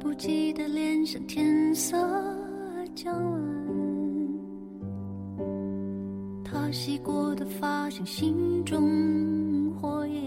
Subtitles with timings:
[0.00, 1.96] 不羁的脸上天色
[2.94, 3.40] 将晚，
[6.44, 10.22] 他洗过的发像心中火焰，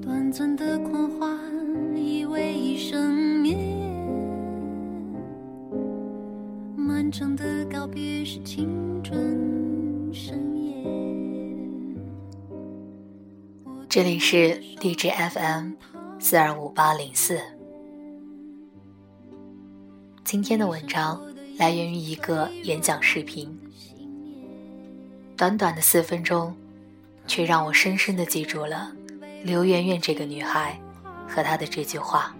[0.00, 1.38] 短暂的狂欢
[1.96, 3.78] 以为一生绵延，
[6.76, 8.68] 漫长的告别是青
[9.02, 10.72] 春盛宴。
[13.88, 15.72] 这里是荔枝 FM
[16.24, 17.40] 四二五八零四。
[20.22, 21.20] 今天的文章
[21.58, 23.60] 来源于一个演讲视频，
[25.36, 26.54] 短短的四分钟，
[27.26, 28.92] 却让我深深的记住了
[29.42, 30.80] 刘媛媛这个女孩
[31.26, 32.32] 和她的这句话：“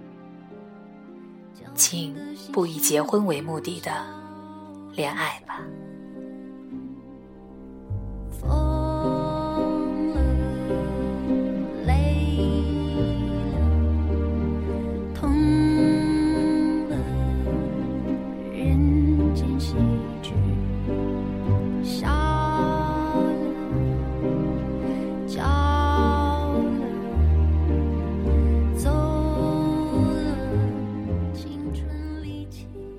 [1.74, 2.14] 请
[2.52, 3.90] 不以结婚为目的的
[4.92, 5.60] 恋爱吧。”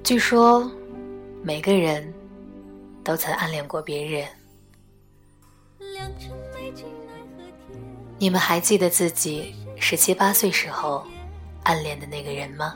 [0.04, 0.70] 据说，
[1.42, 2.14] 每个人
[3.06, 4.28] 都曾暗恋过别人。
[8.20, 11.08] 你们还记得自己十七八岁时候
[11.64, 12.76] 暗恋的那个人吗？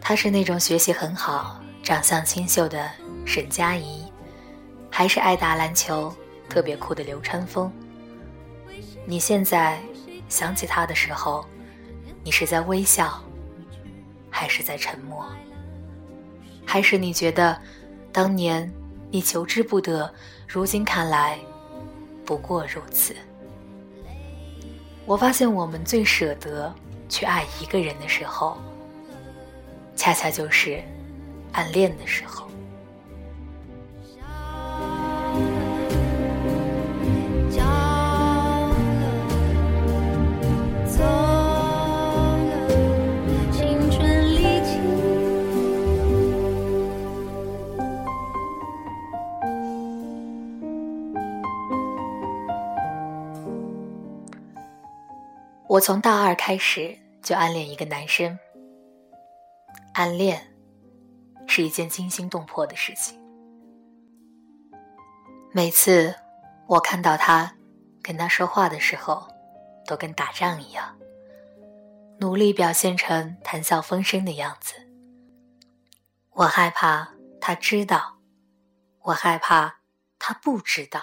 [0.00, 2.90] 他是那种学习很好、长相清秀的
[3.26, 4.10] 沈佳宜，
[4.90, 6.10] 还是爱打篮球、
[6.48, 7.70] 特别酷的流川枫？
[9.04, 9.78] 你现在
[10.30, 11.44] 想起他的时候，
[12.24, 13.22] 你是在微笑，
[14.30, 15.22] 还是在沉默？
[16.66, 17.56] 还是你觉得
[18.12, 18.70] 当年
[19.10, 20.12] 你求之不得，
[20.46, 21.38] 如今看来
[22.24, 23.14] 不过如此？
[25.06, 26.74] 我发现我们最舍得
[27.08, 28.58] 去爱一个人的时候，
[29.94, 30.82] 恰恰就是
[31.52, 32.45] 暗恋的时候。
[55.76, 58.38] 我从大二开始就暗恋一个男生。
[59.92, 60.56] 暗恋
[61.46, 63.20] 是一件惊心动魄的事情。
[65.52, 66.14] 每次
[66.66, 67.54] 我看到他
[68.00, 69.28] 跟他说话的时候，
[69.84, 70.96] 都跟打仗一样，
[72.20, 74.76] 努力表现成谈笑风生的样子。
[76.30, 78.16] 我害怕他知道，
[79.02, 79.80] 我害怕
[80.18, 81.02] 他不知道，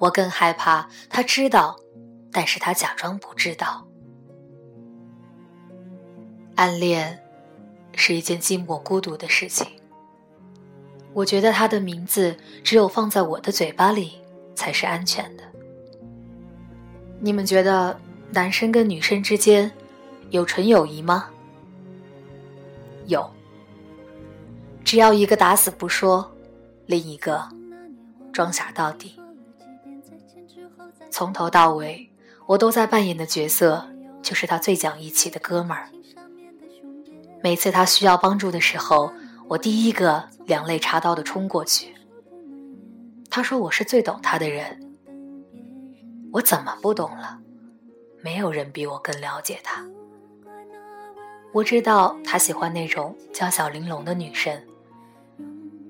[0.00, 1.78] 我更害怕他知道。
[2.32, 3.86] 但是他假装不知道。
[6.56, 7.22] 暗恋
[7.94, 9.66] 是一件寂寞孤独的事情。
[11.12, 14.18] 我觉得他的名字只有放在我的嘴巴里
[14.54, 15.44] 才是安全的。
[17.20, 17.98] 你们觉得
[18.30, 19.70] 男生跟女生之间
[20.30, 21.28] 有纯友谊吗？
[23.06, 23.30] 有。
[24.84, 26.30] 只要一个打死不说，
[26.86, 27.48] 另一个
[28.32, 29.18] 装傻到底，
[31.10, 32.11] 从头到尾。
[32.52, 33.88] 我都在扮演的角色
[34.20, 35.88] 就是他最讲义气的哥们儿。
[37.42, 39.10] 每次他需要帮助的时候，
[39.48, 41.94] 我第一个两肋插刀的冲过去。
[43.30, 44.78] 他说我是最懂他的人，
[46.30, 47.38] 我怎么不懂了？
[48.20, 49.86] 没有人比我更了解他。
[51.54, 54.62] 我知道他喜欢那种娇小玲珑的女生。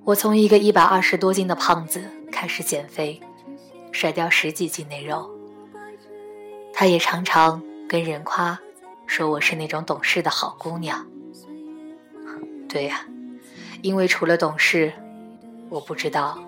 [0.05, 2.01] 我从一个一百二十多斤的胖子
[2.31, 3.21] 开始减肥，
[3.91, 5.29] 甩掉十几斤内肉。
[6.73, 8.59] 他也常常跟人夸，
[9.07, 11.07] 说我是那种懂事的好姑娘。
[12.69, 13.05] 对呀，
[13.83, 14.93] 因为除了懂事，
[15.69, 16.43] 我不知道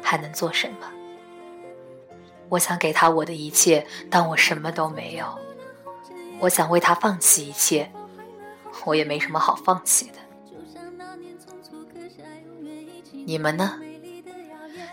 [0.00, 0.88] 还能做什么。
[2.48, 5.26] 我想给他我的一切，但我什么都没有。
[6.38, 7.90] 我想为他放弃一切，
[8.84, 10.18] 我也没什么好放弃的。
[13.10, 13.80] 你们呢？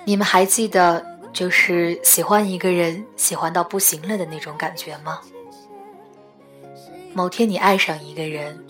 [0.06, 1.13] 你们还记得？
[1.34, 5.20] 就是喜欢一个人，喜欢到不行了的那种感觉吗？
[7.14, 8.64] 某天你爱上一个人，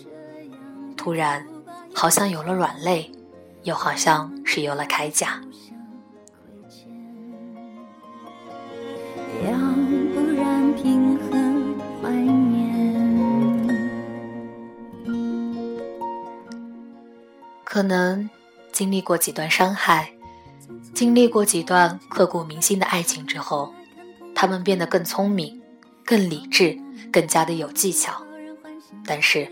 [0.96, 1.46] 突然
[1.94, 3.12] 好像有了软肋，
[3.64, 5.40] 又好像是有了铠甲。
[9.46, 9.52] 要
[10.14, 12.72] 不然平衡怀念。
[17.62, 18.28] 可能
[18.72, 20.10] 经历过几段伤害。
[20.92, 23.74] 经历过几段刻骨铭心的爱情之后，
[24.34, 25.60] 他们变得更聪明，
[26.04, 26.78] 更理智，
[27.12, 28.22] 更加的有技巧。
[29.04, 29.48] 但是，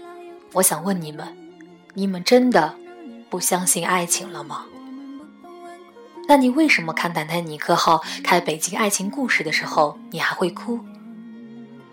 [0.53, 1.37] 我想问你们：
[1.95, 2.75] 你们真的
[3.29, 4.67] 不相信爱情了吗？
[6.29, 10.79] 那你为什么看泰坦尼克号开北京爱情故事的时候，你还会哭？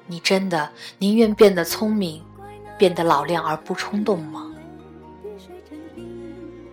[0.05, 0.69] 你真的
[0.99, 2.23] 宁愿变得聪明，
[2.77, 4.48] 变得老练而不冲动吗？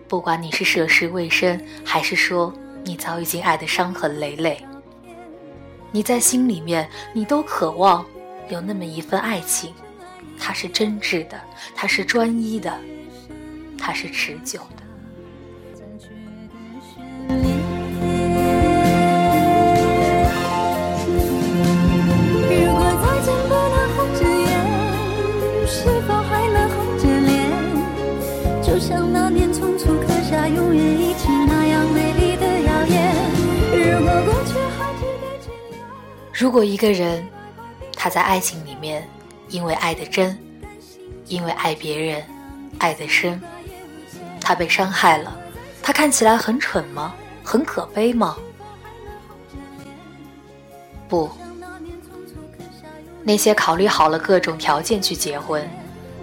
[0.07, 4.63] 不管你是涉世未深，还是说你早已经爱得伤痕累累，
[5.91, 8.05] 你在心里面，你都渴望
[8.49, 9.73] 有那么一份爱情，
[10.39, 11.39] 它是真挚的，
[11.75, 12.73] 它是专一的，
[13.77, 14.86] 它是持久的。
[36.39, 37.27] 如果一个人
[37.95, 39.09] 他在爱情里面，
[39.49, 40.37] 因为爱的真，
[41.25, 42.23] 因为爱别人，
[42.77, 43.41] 爱的深，
[44.39, 45.35] 他被伤害了，
[45.81, 47.15] 他看起来很蠢吗？
[47.43, 48.37] 很可悲吗？
[51.09, 51.27] 不，
[53.23, 55.67] 那些考虑好了各种条件去结婚，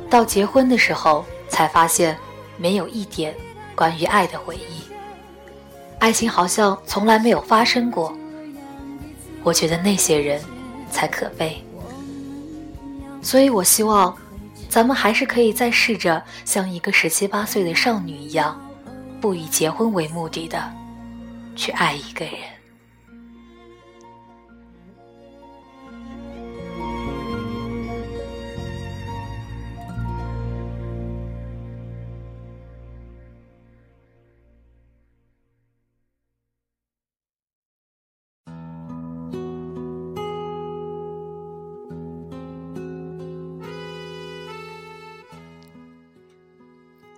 [0.09, 2.17] 到结婚的时候才发现
[2.57, 3.35] 没有一点
[3.75, 4.85] 关于爱的回忆，
[5.99, 8.17] 爱情好像从来没有发生过。
[9.45, 10.41] 我觉得那些人
[10.91, 11.63] 才可悲，
[13.23, 14.17] 所以我希望
[14.71, 18.59] 咱们还是可以再试着像一个十七八岁的少女一样，
[19.21, 20.59] 不以结婚为目的的
[21.55, 22.35] 去爱一个人。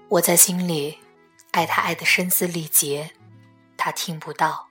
[0.08, 0.98] 我在心里
[1.50, 3.10] 爱他，爱的声嘶力竭，
[3.76, 4.68] 他听不到；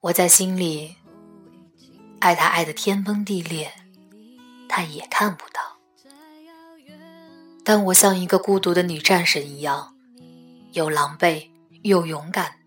[0.00, 0.96] 我在心里
[2.20, 3.72] 爱他，爱的天崩地裂，
[4.68, 5.78] 他也看不到。
[7.64, 9.96] 但我像一个孤独的女战神一样，
[10.72, 11.48] 又狼狈
[11.82, 12.60] 又勇敢，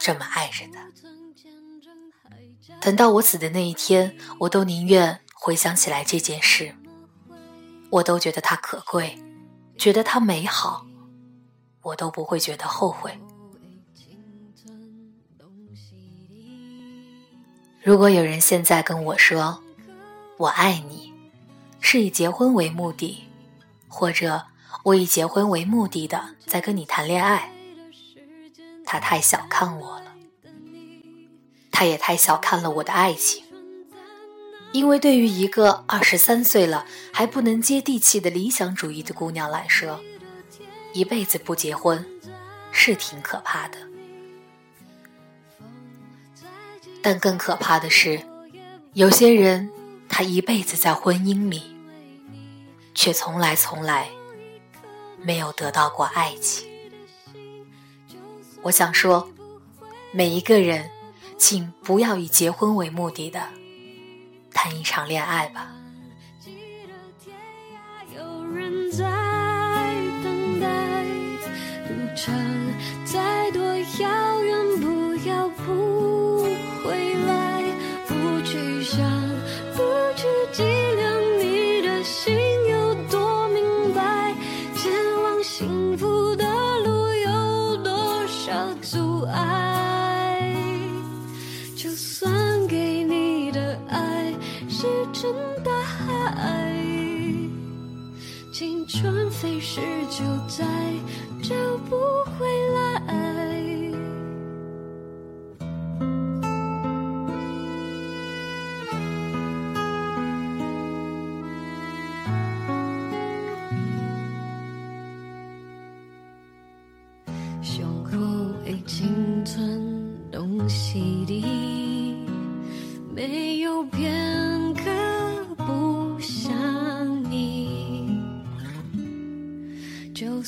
[0.00, 0.88] 这么爱着他。
[2.80, 6.74] 等到我死的那一天，我都宁愿回想起来这件事。
[7.90, 9.18] 我都觉得它可贵，
[9.76, 10.86] 觉得它美好，
[11.82, 13.18] 我都不会觉得后悔。
[17.82, 19.62] 如果有人现在跟我说
[20.36, 21.14] “我爱你”，
[21.80, 23.24] 是以结婚为目的，
[23.88, 24.44] 或者
[24.82, 27.50] 我以结婚为目的的在跟你谈恋爱，
[28.84, 30.12] 他太小看我了，
[31.70, 33.47] 他也太小看了我的爱情。
[34.72, 39.98] 因为对于一个二十三岁了还不能接地气的理想主义的姑娘来说，
[40.92, 42.04] 一辈子不结婚
[42.70, 43.78] 是挺可怕的。
[47.00, 48.20] 但更可怕的是，
[48.92, 49.70] 有些人
[50.08, 51.62] 他一辈子在婚姻里，
[52.94, 54.08] 却从来从来
[55.22, 56.68] 没有得到过爱情。
[58.62, 59.28] 我想说，
[60.12, 60.90] 每一个人，
[61.38, 63.40] 请不要以结婚为目的的。
[64.60, 65.70] 谈一场恋爱吧。
[73.04, 73.50] 再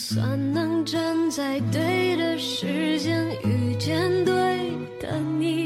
[0.03, 4.35] 算能站在对的时间遇见对
[4.99, 5.60] 的你。